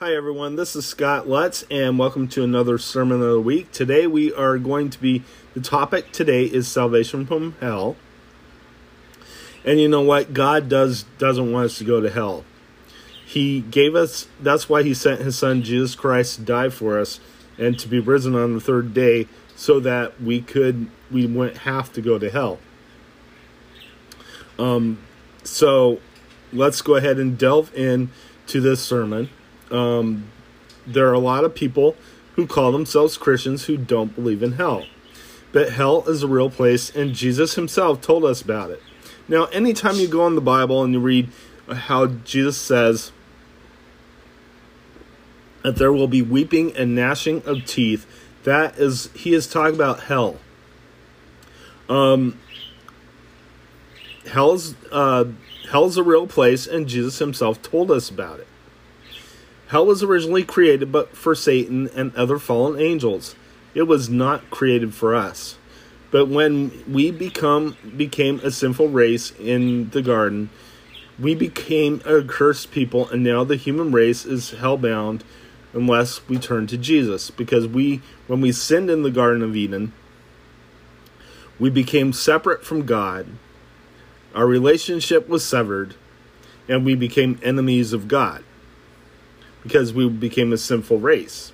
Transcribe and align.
Hi, 0.00 0.14
everyone. 0.14 0.54
This 0.54 0.76
is 0.76 0.86
Scott 0.86 1.28
Lutz, 1.28 1.64
and 1.72 1.98
welcome 1.98 2.28
to 2.28 2.44
another 2.44 2.78
sermon 2.78 3.20
of 3.20 3.30
the 3.30 3.40
week. 3.40 3.72
Today, 3.72 4.06
we 4.06 4.32
are 4.32 4.56
going 4.56 4.90
to 4.90 5.00
be 5.00 5.24
the 5.54 5.60
topic 5.60 6.12
today 6.12 6.44
is 6.44 6.68
salvation 6.68 7.26
from 7.26 7.56
hell. 7.58 7.96
And 9.64 9.80
you 9.80 9.88
know 9.88 10.02
what? 10.02 10.32
God 10.32 10.68
does 10.68 11.02
doesn't 11.18 11.50
want 11.50 11.64
us 11.64 11.78
to 11.78 11.84
go 11.84 12.00
to 12.00 12.10
hell. 12.10 12.44
He 13.26 13.62
gave 13.62 13.96
us. 13.96 14.28
That's 14.40 14.68
why 14.68 14.84
He 14.84 14.94
sent 14.94 15.20
His 15.20 15.36
Son 15.36 15.64
Jesus 15.64 15.96
Christ 15.96 16.36
to 16.36 16.42
die 16.42 16.68
for 16.68 17.00
us 17.00 17.18
and 17.58 17.76
to 17.80 17.88
be 17.88 17.98
risen 17.98 18.36
on 18.36 18.54
the 18.54 18.60
third 18.60 18.94
day, 18.94 19.26
so 19.56 19.80
that 19.80 20.22
we 20.22 20.40
could 20.40 20.88
we 21.10 21.26
wouldn't 21.26 21.58
have 21.58 21.92
to 21.94 22.00
go 22.00 22.20
to 22.20 22.30
hell. 22.30 22.60
Um. 24.60 25.00
So, 25.42 25.98
let's 26.52 26.82
go 26.82 26.94
ahead 26.94 27.18
and 27.18 27.36
delve 27.36 27.74
in 27.74 28.12
to 28.46 28.60
this 28.60 28.80
sermon 28.80 29.30
um, 29.70 30.30
there 30.86 31.08
are 31.08 31.14
a 31.14 31.18
lot 31.18 31.44
of 31.44 31.54
people 31.54 31.96
who 32.34 32.46
call 32.46 32.72
themselves 32.72 33.16
Christians 33.16 33.64
who 33.64 33.76
don't 33.76 34.14
believe 34.14 34.42
in 34.42 34.52
hell. 34.52 34.86
But 35.52 35.72
hell 35.72 36.08
is 36.08 36.22
a 36.22 36.28
real 36.28 36.50
place, 36.50 36.94
and 36.94 37.14
Jesus 37.14 37.54
himself 37.54 38.00
told 38.00 38.24
us 38.24 38.42
about 38.42 38.70
it. 38.70 38.82
Now, 39.26 39.46
anytime 39.46 39.96
you 39.96 40.08
go 40.08 40.26
in 40.26 40.34
the 40.34 40.40
Bible 40.40 40.82
and 40.82 40.92
you 40.92 41.00
read 41.00 41.28
how 41.68 42.06
Jesus 42.06 42.56
says 42.56 43.12
that 45.62 45.76
there 45.76 45.92
will 45.92 46.08
be 46.08 46.22
weeping 46.22 46.74
and 46.76 46.94
gnashing 46.94 47.42
of 47.44 47.64
teeth, 47.64 48.06
that 48.44 48.78
is, 48.78 49.10
he 49.14 49.34
is 49.34 49.46
talking 49.46 49.74
about 49.74 50.04
hell. 50.04 50.36
Um, 51.88 52.38
hell 54.28 54.52
is 54.52 54.74
uh, 54.92 55.24
hell 55.70 55.86
is 55.86 55.96
a 55.96 56.02
real 56.02 56.26
place, 56.26 56.66
and 56.66 56.86
Jesus 56.86 57.18
himself 57.18 57.60
told 57.62 57.90
us 57.90 58.10
about 58.10 58.40
it. 58.40 58.46
Hell 59.68 59.84
was 59.84 60.02
originally 60.02 60.44
created 60.44 60.90
but 60.90 61.14
for 61.14 61.34
Satan 61.34 61.90
and 61.94 62.14
other 62.16 62.38
fallen 62.38 62.80
angels. 62.80 63.34
It 63.74 63.82
was 63.82 64.08
not 64.08 64.48
created 64.50 64.94
for 64.94 65.14
us. 65.14 65.56
But 66.10 66.26
when 66.26 66.72
we 66.90 67.10
become 67.10 67.76
became 67.94 68.40
a 68.40 68.50
sinful 68.50 68.88
race 68.88 69.30
in 69.38 69.90
the 69.90 70.00
garden, 70.00 70.48
we 71.18 71.34
became 71.34 72.00
a 72.06 72.22
cursed 72.22 72.70
people 72.70 73.10
and 73.10 73.22
now 73.22 73.44
the 73.44 73.56
human 73.56 73.92
race 73.92 74.24
is 74.24 74.52
hellbound 74.52 75.20
unless 75.74 76.26
we 76.28 76.38
turn 76.38 76.66
to 76.68 76.78
Jesus 76.78 77.30
because 77.30 77.66
we 77.66 78.00
when 78.26 78.40
we 78.40 78.52
sinned 78.52 78.88
in 78.88 79.02
the 79.02 79.10
garden 79.10 79.42
of 79.42 79.54
Eden, 79.54 79.92
we 81.58 81.68
became 81.68 82.14
separate 82.14 82.64
from 82.64 82.86
God. 82.86 83.26
Our 84.34 84.46
relationship 84.46 85.28
was 85.28 85.44
severed 85.44 85.94
and 86.66 86.86
we 86.86 86.94
became 86.94 87.38
enemies 87.42 87.92
of 87.92 88.08
God 88.08 88.44
because 89.62 89.92
we 89.92 90.08
became 90.08 90.52
a 90.52 90.58
sinful 90.58 90.98
race. 90.98 91.52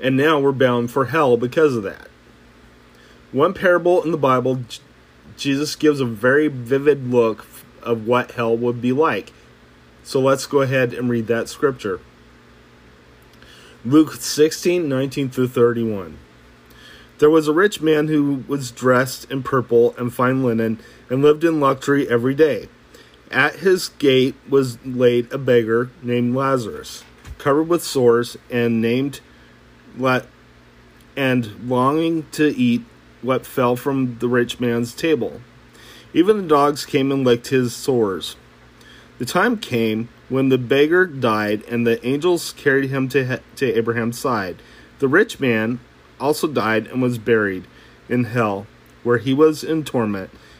And 0.00 0.16
now 0.16 0.38
we're 0.38 0.52
bound 0.52 0.90
for 0.90 1.06
hell 1.06 1.36
because 1.36 1.74
of 1.74 1.82
that. 1.82 2.08
One 3.32 3.52
parable 3.52 4.02
in 4.02 4.12
the 4.12 4.16
Bible, 4.16 4.60
Jesus 5.36 5.76
gives 5.76 6.00
a 6.00 6.06
very 6.06 6.48
vivid 6.48 7.10
look 7.10 7.46
of 7.82 8.06
what 8.06 8.32
hell 8.32 8.56
would 8.56 8.80
be 8.80 8.92
like. 8.92 9.32
So 10.02 10.20
let's 10.20 10.46
go 10.46 10.62
ahead 10.62 10.94
and 10.94 11.10
read 11.10 11.26
that 11.26 11.48
scripture. 11.48 12.00
Luke 13.84 14.14
16, 14.14 14.88
19 14.88 15.30
through 15.30 15.48
31. 15.48 16.18
There 17.18 17.30
was 17.30 17.48
a 17.48 17.52
rich 17.52 17.80
man 17.80 18.08
who 18.08 18.44
was 18.46 18.70
dressed 18.70 19.30
in 19.30 19.42
purple 19.42 19.94
and 19.98 20.14
fine 20.14 20.44
linen 20.44 20.78
and 21.10 21.20
lived 21.20 21.44
in 21.44 21.60
luxury 21.60 22.08
every 22.08 22.34
day. 22.34 22.68
At 23.30 23.56
his 23.56 23.90
gate 23.90 24.34
was 24.48 24.78
laid 24.84 25.30
a 25.32 25.38
beggar 25.38 25.90
named 26.02 26.34
Lazarus, 26.34 27.04
covered 27.36 27.64
with 27.64 27.84
sores 27.84 28.36
and 28.50 28.80
named 28.80 29.20
let 29.96 30.26
and 31.16 31.68
longing 31.68 32.26
to 32.32 32.56
eat 32.56 32.84
what 33.20 33.44
fell 33.44 33.76
from 33.76 34.18
the 34.18 34.28
rich 34.28 34.60
man's 34.60 34.94
table. 34.94 35.40
Even 36.14 36.36
the 36.38 36.48
dogs 36.48 36.86
came 36.86 37.12
and 37.12 37.24
licked 37.24 37.48
his 37.48 37.74
sores. 37.74 38.36
The 39.18 39.26
time 39.26 39.58
came 39.58 40.08
when 40.28 40.48
the 40.48 40.58
beggar 40.58 41.06
died, 41.06 41.64
and 41.68 41.86
the 41.86 42.04
angels 42.06 42.54
carried 42.56 42.88
him 42.90 43.08
to, 43.08 43.40
to 43.56 43.74
Abraham's 43.74 44.18
side. 44.18 44.62
The 45.00 45.08
rich 45.08 45.40
man 45.40 45.80
also 46.20 46.46
died 46.46 46.86
and 46.86 47.02
was 47.02 47.18
buried 47.18 47.66
in 48.08 48.24
hell, 48.24 48.66
where 49.02 49.18
he 49.18 49.34
was 49.34 49.64
in 49.64 49.84
torment. 49.84 50.30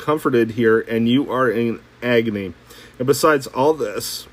comforted 0.00 0.52
here, 0.52 0.80
and 0.80 1.08
you 1.08 1.30
are 1.30 1.48
in 1.48 1.80
agony. 2.02 2.54
And 2.98 3.06
besides 3.06 3.46
all 3.46 3.74
this, 3.74 4.26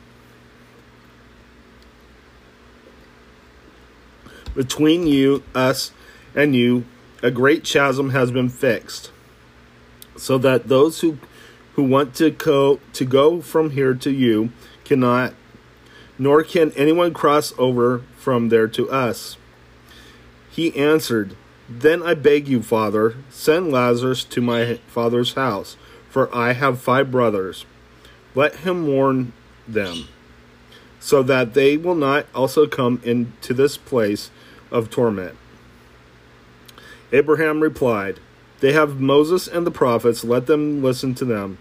between 4.56 5.06
you, 5.06 5.44
us, 5.54 5.92
and 6.34 6.56
you, 6.56 6.86
a 7.22 7.30
great 7.30 7.64
chasm 7.64 8.10
has 8.12 8.32
been 8.32 8.50
fixed, 8.50 9.12
so 10.16 10.38
that 10.40 10.68
those 10.68 11.02
who 11.02 11.20
who 11.74 11.84
want 11.84 12.16
to 12.16 12.32
go 12.32 12.80
to 12.92 13.06
go 13.06 13.40
from 13.40 13.70
here 13.70 13.94
to 13.94 14.10
you 14.10 14.52
cannot, 14.84 15.34
nor 16.18 16.42
can 16.42 16.72
anyone 16.72 17.14
cross 17.14 17.54
over 17.60 18.00
from 18.18 18.50
there 18.50 18.68
to 18.68 18.90
us. 18.90 19.38
He 20.50 20.76
answered, 20.76 21.36
then 21.70 22.02
I 22.02 22.14
beg 22.14 22.48
you, 22.48 22.62
Father, 22.64 23.16
send 23.30 23.72
Lazarus 23.72 24.24
to 24.26 24.42
my 24.42 24.76
father's 24.88 25.34
house, 25.34 25.76
for 26.10 26.34
I 26.36 26.54
have 26.54 26.82
five 26.82 27.12
brothers. 27.12 27.66
Let 28.36 28.58
him 28.58 28.88
warn 28.88 29.34
them, 29.68 30.08
so 31.00 31.24
that 31.24 31.54
they 31.54 31.76
will 31.76 31.96
not 31.96 32.28
also 32.34 32.68
come 32.68 33.02
into 33.04 33.54
this 33.54 33.78
place 33.78 34.30
of 34.72 34.90
torment. 34.90 35.36
Abraham 37.12 37.62
replied, 37.62 38.20
They 38.60 38.74
have 38.74 39.00
Moses 39.00 39.48
and 39.48 39.66
the 39.66 39.72
prophets, 39.72 40.24
let 40.24 40.46
them 40.46 40.82
listen 40.82 41.16
to 41.16 41.26
them. 41.26 41.58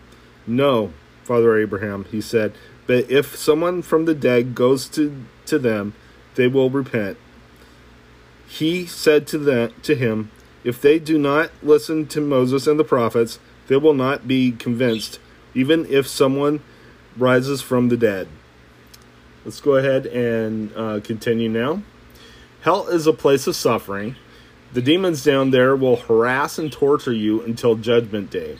No, 0.46 0.92
Father 1.24 1.58
Abraham, 1.58 2.04
he 2.04 2.20
said, 2.20 2.54
but 2.86 3.10
if 3.10 3.36
someone 3.36 3.82
from 3.82 4.04
the 4.04 4.14
dead 4.14 4.54
goes 4.54 4.88
to, 4.90 5.24
to 5.46 5.58
them, 5.58 5.94
they 6.36 6.46
will 6.46 6.70
repent. 6.70 7.18
He 8.48 8.86
said 8.86 9.26
to 9.28 9.38
them 9.38 9.72
to 9.82 9.94
him, 9.94 10.30
If 10.64 10.80
they 10.80 10.98
do 10.98 11.18
not 11.18 11.50
listen 11.62 12.06
to 12.08 12.20
Moses 12.20 12.66
and 12.66 12.78
the 12.78 12.84
prophets, 12.84 13.38
they 13.66 13.76
will 13.76 13.94
not 13.94 14.28
be 14.28 14.52
convinced, 14.52 15.18
even 15.54 15.86
if 15.86 16.06
someone 16.06 16.60
rises 17.16 17.60
from 17.60 17.88
the 17.88 17.96
dead. 17.96 18.28
Let's 19.44 19.60
go 19.60 19.76
ahead 19.76 20.06
and 20.06 20.72
uh, 20.76 21.00
continue 21.02 21.48
now. 21.48 21.82
Hell 22.62 22.88
is 22.88 23.06
a 23.06 23.12
place 23.12 23.46
of 23.46 23.56
suffering. 23.56 24.16
The 24.72 24.82
demons 24.82 25.22
down 25.22 25.50
there 25.50 25.76
will 25.76 25.96
harass 25.96 26.58
and 26.58 26.72
torture 26.72 27.12
you 27.12 27.42
until 27.42 27.76
Judgment 27.76 28.30
Day, 28.30 28.58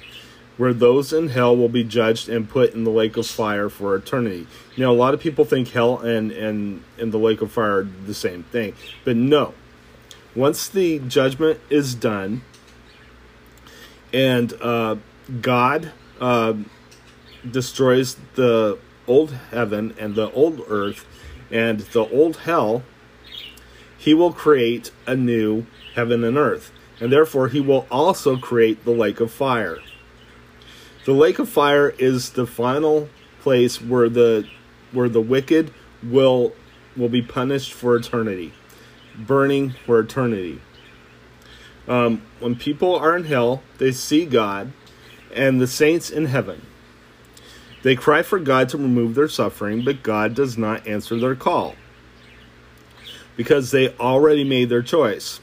where 0.57 0.73
those 0.73 1.13
in 1.13 1.29
hell 1.29 1.57
will 1.57 1.69
be 1.69 1.85
judged 1.85 2.29
and 2.29 2.49
put 2.49 2.73
in 2.73 2.85
the 2.85 2.91
lake 2.91 3.17
of 3.17 3.27
fire 3.27 3.69
for 3.69 3.97
eternity. 3.97 4.47
Now, 4.77 4.93
a 4.93 4.95
lot 4.95 5.15
of 5.15 5.21
people 5.21 5.45
think 5.45 5.69
hell 5.69 5.99
and, 5.99 6.31
and, 6.31 6.85
and 6.99 7.13
the 7.13 7.19
lake 7.19 7.43
of 7.43 7.51
fire 7.53 7.81
are 7.81 7.89
the 8.07 8.15
same 8.15 8.45
thing, 8.45 8.75
but 9.05 9.17
no 9.17 9.55
once 10.37 10.69
the 10.69 10.99
judgment 11.01 11.59
is 11.71 11.95
done 11.95 12.43
and 14.13 14.53
uh, 14.61 14.97
God 15.41 15.93
uh, 16.21 16.55
destroys 17.51 18.17
the 18.35 18.79
old 19.09 19.33
heaven 19.51 19.95
and 19.99 20.15
the 20.15 20.31
old 20.33 20.61
earth 20.69 21.07
and 21.51 21.81
the 21.81 22.07
old 22.09 22.39
hell, 22.39 22.83
he 23.97 24.13
will 24.13 24.33
create 24.33 24.91
a 25.07 25.17
new 25.17 25.67
heaven 25.95 26.23
and 26.23 26.37
earth. 26.37 26.71
And 27.01 27.13
therefore, 27.13 27.49
he 27.49 27.61
will 27.61 27.87
also 27.91 28.37
create 28.37 28.85
the 28.85 28.91
lake 28.91 29.21
of 29.21 29.31
fire. 29.31 29.79
The 31.05 31.13
lake 31.13 31.39
of 31.39 31.49
fire 31.49 31.91
is 31.91 32.31
the 32.31 32.47
final 32.47 33.09
place 33.41 33.81
where 33.81 34.09
the 34.09 34.49
where 34.93 35.09
the 35.09 35.21
wicked 35.21 35.73
will 36.03 36.53
will 36.97 37.09
be 37.09 37.23
punished 37.23 37.73
for 37.73 37.97
eternity 37.97 38.53
burning 39.19 39.75
for 39.87 40.01
eternity. 40.01 40.61
Um, 41.89 42.23
when 42.41 42.57
people 42.57 42.97
are 42.97 43.17
in 43.17 43.25
hell, 43.25 43.63
they 43.79 43.93
see 43.93 44.27
God 44.27 44.73
and 45.35 45.61
the 45.61 45.67
saints 45.67 46.11
in 46.11 46.27
heaven. 46.27 46.63
They 47.83 47.95
cry 47.95 48.23
for 48.23 48.39
God 48.41 48.69
to 48.71 48.79
remove 48.79 49.15
their 49.15 49.29
suffering, 49.29 49.85
but 49.85 50.03
God 50.03 50.35
does 50.35 50.59
not 50.59 50.87
answer 50.87 51.19
their 51.19 51.37
call. 51.37 51.77
because 53.37 53.71
they 53.71 53.91
already 53.97 54.45
made 54.45 54.69
their 54.69 54.83
choice. 54.83 55.41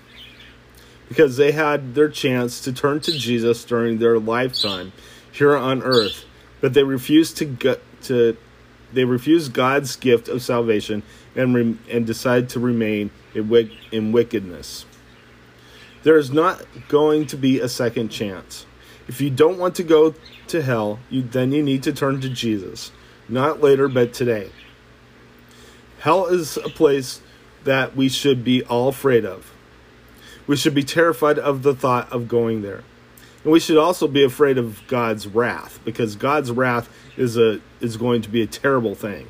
Because 1.08 1.38
they 1.38 1.52
had 1.52 1.96
their 1.96 2.10
chance 2.10 2.60
to 2.62 2.74
turn 2.74 3.00
to 3.02 3.12
Jesus 3.12 3.64
during 3.66 4.00
their 4.00 4.20
lifetime 4.20 4.92
here 5.32 5.56
on 5.56 5.84
earth, 5.84 6.26
but 6.62 6.74
they 6.74 6.84
refused 6.84 7.38
to 7.38 7.46
get 7.46 7.82
to 8.04 8.36
they 8.92 9.06
refused 9.06 9.54
God's 9.54 9.96
gift 9.96 10.28
of 10.28 10.42
salvation 10.44 11.02
and 11.36 11.56
re, 11.56 11.78
and 11.90 12.06
decide 12.06 12.50
to 12.50 12.60
remain 12.60 13.10
in, 13.36 14.12
wickedness. 14.12 14.86
There 16.04 16.18
is 16.18 16.32
not 16.32 16.66
going 16.88 17.28
to 17.28 17.38
be 17.38 17.60
a 17.60 17.70
second 17.70 18.10
chance. 18.10 18.66
If 19.08 19.22
you 19.22 19.30
don't 19.30 19.58
want 19.58 19.76
to 19.76 19.84
go 19.84 20.16
to 20.48 20.62
hell, 20.62 21.00
you, 21.10 21.24
then 21.24 21.52
you 21.52 21.64
need 21.64 21.84
to 21.84 21.94
turn 21.94 22.22
to 22.22 22.30
Jesus. 22.30 22.92
Not 23.28 23.62
later, 23.62 23.88
but 23.88 24.14
today. 24.14 24.52
Hell 26.00 26.28
is 26.28 26.58
a 26.58 26.70
place 26.70 27.22
that 27.64 27.96
we 27.96 28.10
should 28.10 28.44
be 28.44 28.64
all 28.64 28.90
afraid 28.90 29.26
of. 29.26 29.54
We 30.46 30.58
should 30.58 30.76
be 30.76 30.84
terrified 30.84 31.40
of 31.40 31.64
the 31.64 31.74
thought 31.74 32.12
of 32.12 32.28
going 32.28 32.62
there. 32.62 32.84
And 33.44 33.52
we 33.52 33.60
should 33.60 33.78
also 33.78 34.08
be 34.08 34.24
afraid 34.24 34.58
of 34.58 34.86
God's 34.88 35.28
wrath 35.28 35.80
because 35.84 36.16
God's 36.16 36.52
wrath 36.52 36.90
is 37.18 37.38
a 37.38 37.60
is 37.82 37.98
going 37.98 38.22
to 38.22 38.30
be 38.30 38.42
a 38.42 38.48
terrible 38.48 38.96
thing. 38.96 39.28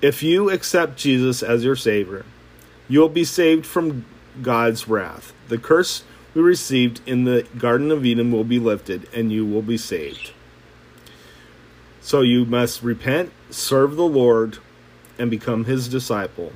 If 0.00 0.22
you 0.22 0.50
accept 0.50 0.96
Jesus 0.96 1.42
as 1.42 1.64
your 1.64 1.76
savior, 1.76 2.24
you 2.88 3.00
will 3.00 3.08
be 3.08 3.24
saved 3.24 3.66
from 3.66 4.04
God's 4.42 4.88
wrath. 4.88 5.32
The 5.48 5.58
curse 5.58 6.04
we 6.34 6.42
received 6.42 7.00
in 7.06 7.24
the 7.24 7.46
Garden 7.58 7.90
of 7.90 8.06
Eden 8.06 8.30
will 8.30 8.44
be 8.44 8.58
lifted 8.58 9.08
and 9.12 9.32
you 9.32 9.44
will 9.44 9.62
be 9.62 9.76
saved. 9.76 10.32
So 12.00 12.20
you 12.20 12.44
must 12.44 12.82
repent, 12.82 13.32
serve 13.50 13.96
the 13.96 14.04
Lord, 14.04 14.58
and 15.18 15.30
become 15.30 15.64
his 15.64 15.88
disciple 15.88 16.52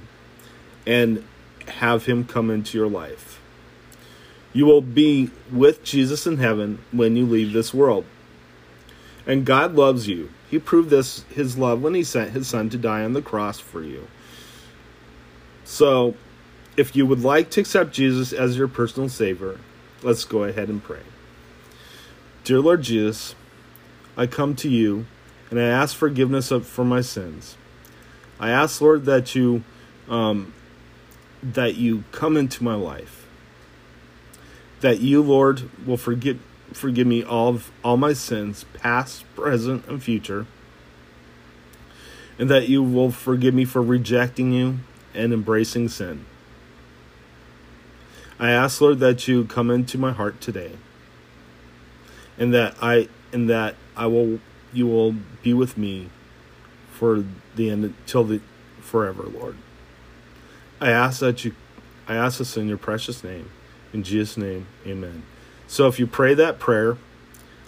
and 0.86 1.24
have 1.66 2.06
him 2.06 2.24
come 2.24 2.50
into 2.50 2.78
your 2.78 2.88
life. 2.88 3.40
You 4.52 4.66
will 4.66 4.82
be 4.82 5.30
with 5.50 5.82
Jesus 5.82 6.26
in 6.26 6.38
heaven 6.38 6.78
when 6.92 7.16
you 7.16 7.26
leave 7.26 7.52
this 7.52 7.74
world. 7.74 8.04
And 9.26 9.46
God 9.46 9.74
loves 9.74 10.08
you. 10.08 10.30
He 10.52 10.58
proved 10.58 10.90
this 10.90 11.22
his 11.34 11.56
love 11.56 11.81
when 11.81 11.94
he 11.94 12.04
sent 12.04 12.32
his 12.32 12.46
son 12.46 12.69
to 12.69 12.76
die 12.76 13.04
on 13.04 13.14
the 13.14 13.22
cross 13.22 13.58
for 13.58 13.82
you. 13.82 14.06
So, 15.64 16.14
if 16.76 16.94
you 16.94 17.06
would 17.06 17.22
like 17.22 17.49
to 17.52 17.62
accept 17.62 17.93
Jesus 17.93 18.34
as 18.34 18.58
your 18.58 18.69
personal 18.69 19.08
savior, 19.08 19.58
let's 20.02 20.26
go 20.26 20.44
ahead 20.44 20.69
and 20.69 20.84
pray. 20.84 21.00
Dear 22.44 22.60
Lord 22.60 22.82
Jesus, 22.82 23.34
I 24.14 24.26
come 24.26 24.54
to 24.56 24.69
you 24.69 25.06
and 25.49 25.58
I 25.58 25.64
ask 25.64 25.96
forgiveness 25.96 26.52
for 26.64 26.84
my 26.84 27.00
sins. 27.00 27.56
I 28.38 28.50
ask, 28.50 28.78
Lord, 28.82 29.06
that 29.06 29.34
you 29.34 29.64
um, 30.06 30.52
that 31.43 31.76
you 31.76 32.05
come 32.12 32.37
into 32.37 32.62
my 32.62 32.75
life. 32.75 33.26
That 34.82 35.00
you, 35.00 35.22
Lord, 35.22 35.70
will 35.87 35.96
forgive 35.96 36.40
forgive 36.76 37.06
me 37.06 37.22
all 37.22 37.48
of 37.48 37.70
all 37.84 37.96
my 37.96 38.12
sins, 38.12 38.64
past, 38.74 39.24
present, 39.34 39.86
and 39.86 40.02
future. 40.02 40.46
And 42.38 42.50
that 42.50 42.69
you 42.69 42.82
will 42.82 43.10
forgive 43.10 43.54
me 43.54 43.64
for 43.64 43.82
rejecting 43.82 44.52
you 44.52 44.78
and 45.14 45.32
embracing 45.32 45.88
sin. 45.88 46.26
I 48.38 48.50
ask, 48.50 48.80
Lord, 48.80 48.98
that 49.00 49.28
you 49.28 49.44
come 49.44 49.70
into 49.70 49.98
my 49.98 50.12
heart 50.12 50.40
today. 50.40 50.72
And 52.38 52.52
that 52.54 52.74
I 52.82 53.08
and 53.32 53.48
that 53.48 53.76
I 53.96 54.06
will 54.06 54.40
you 54.72 54.86
will 54.86 55.14
be 55.42 55.52
with 55.52 55.76
me 55.76 56.08
for 56.90 57.24
the 57.54 57.70
end 57.70 57.94
till 58.06 58.24
the 58.24 58.40
forever, 58.80 59.24
Lord. 59.24 59.56
I 60.80 60.90
ask 60.90 61.20
that 61.20 61.44
you 61.44 61.54
I 62.08 62.16
ask 62.16 62.38
this 62.38 62.56
in 62.56 62.69
your 62.69 62.78
precious 62.78 63.22
name. 63.22 63.50
In 63.92 64.02
Jesus' 64.02 64.36
name, 64.36 64.66
amen. 64.86 65.22
So 65.72 65.88
if 65.88 65.98
you 65.98 66.06
pray 66.06 66.34
that 66.34 66.58
prayer, 66.58 66.98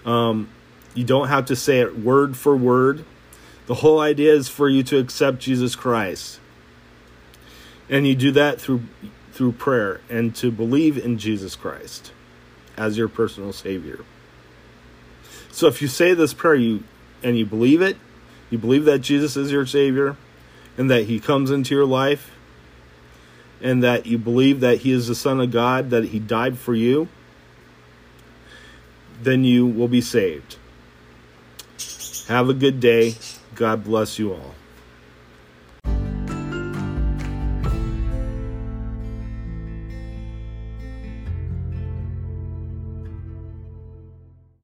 um, 0.04 0.50
you 0.92 1.04
don't 1.04 1.28
have 1.28 1.46
to 1.46 1.56
say 1.56 1.80
it 1.80 1.98
word 1.98 2.36
for 2.36 2.54
word. 2.54 3.02
The 3.64 3.76
whole 3.76 3.98
idea 3.98 4.34
is 4.34 4.46
for 4.46 4.68
you 4.68 4.82
to 4.82 4.98
accept 4.98 5.38
Jesus 5.38 5.74
Christ. 5.74 6.38
And 7.88 8.06
you 8.06 8.14
do 8.14 8.30
that 8.32 8.60
through 8.60 8.82
through 9.32 9.52
prayer 9.52 10.02
and 10.10 10.36
to 10.36 10.50
believe 10.50 11.02
in 11.02 11.16
Jesus 11.16 11.56
Christ 11.56 12.12
as 12.76 12.98
your 12.98 13.08
personal 13.08 13.54
savior. 13.54 14.04
So 15.50 15.66
if 15.66 15.80
you 15.80 15.88
say 15.88 16.12
this 16.12 16.34
prayer 16.34 16.56
you 16.56 16.84
and 17.22 17.38
you 17.38 17.46
believe 17.46 17.80
it, 17.80 17.96
you 18.50 18.58
believe 18.58 18.84
that 18.84 18.98
Jesus 18.98 19.34
is 19.34 19.50
your 19.50 19.64
savior 19.64 20.18
and 20.76 20.90
that 20.90 21.04
he 21.04 21.18
comes 21.18 21.50
into 21.50 21.74
your 21.74 21.86
life 21.86 22.32
and 23.62 23.82
that 23.82 24.04
you 24.04 24.18
believe 24.18 24.60
that 24.60 24.80
he 24.80 24.92
is 24.92 25.08
the 25.08 25.14
son 25.14 25.40
of 25.40 25.50
God, 25.50 25.88
that 25.88 26.04
he 26.04 26.18
died 26.18 26.58
for 26.58 26.74
you, 26.74 27.08
then 29.24 29.44
you 29.44 29.66
will 29.66 29.88
be 29.88 30.00
saved. 30.00 30.56
Have 32.28 32.48
a 32.48 32.54
good 32.54 32.80
day. 32.80 33.14
God 33.54 33.84
bless 33.84 34.18
you 34.18 34.32
all. 34.32 34.54